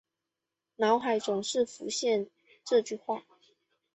[0.77, 2.27] 脑海总是浮现
[2.65, 3.23] 这句话